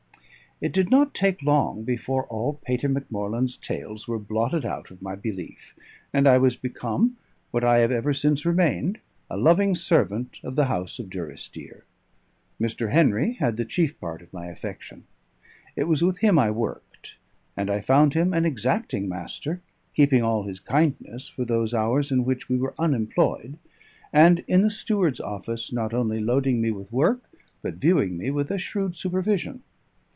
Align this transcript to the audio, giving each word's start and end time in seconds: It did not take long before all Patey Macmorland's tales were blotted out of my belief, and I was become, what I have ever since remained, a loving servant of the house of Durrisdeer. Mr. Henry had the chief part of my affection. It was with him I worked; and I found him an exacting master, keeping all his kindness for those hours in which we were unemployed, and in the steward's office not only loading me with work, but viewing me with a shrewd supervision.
It 0.63 0.73
did 0.73 0.91
not 0.91 1.15
take 1.15 1.41
long 1.41 1.81
before 1.83 2.27
all 2.27 2.53
Patey 2.63 2.85
Macmorland's 2.85 3.57
tales 3.57 4.07
were 4.07 4.19
blotted 4.19 4.63
out 4.63 4.91
of 4.91 5.01
my 5.01 5.15
belief, 5.15 5.75
and 6.13 6.27
I 6.27 6.37
was 6.37 6.55
become, 6.55 7.17
what 7.49 7.63
I 7.63 7.79
have 7.79 7.91
ever 7.91 8.13
since 8.13 8.45
remained, 8.45 8.99
a 9.27 9.37
loving 9.37 9.73
servant 9.73 10.39
of 10.43 10.55
the 10.55 10.65
house 10.65 10.99
of 10.99 11.09
Durrisdeer. 11.09 11.83
Mr. 12.61 12.91
Henry 12.91 13.33
had 13.33 13.57
the 13.57 13.65
chief 13.65 13.99
part 13.99 14.21
of 14.21 14.31
my 14.31 14.49
affection. 14.49 15.05
It 15.75 15.85
was 15.85 16.03
with 16.03 16.19
him 16.19 16.37
I 16.37 16.51
worked; 16.51 17.15
and 17.57 17.67
I 17.71 17.81
found 17.81 18.13
him 18.13 18.31
an 18.31 18.45
exacting 18.45 19.09
master, 19.09 19.61
keeping 19.95 20.21
all 20.21 20.43
his 20.43 20.59
kindness 20.59 21.27
for 21.27 21.43
those 21.43 21.73
hours 21.73 22.11
in 22.11 22.23
which 22.23 22.49
we 22.49 22.57
were 22.57 22.75
unemployed, 22.77 23.57
and 24.13 24.43
in 24.47 24.61
the 24.61 24.69
steward's 24.69 25.19
office 25.19 25.73
not 25.73 25.91
only 25.91 26.19
loading 26.19 26.61
me 26.61 26.69
with 26.69 26.91
work, 26.93 27.23
but 27.63 27.73
viewing 27.81 28.15
me 28.15 28.29
with 28.29 28.51
a 28.51 28.59
shrewd 28.59 28.95
supervision. 28.95 29.63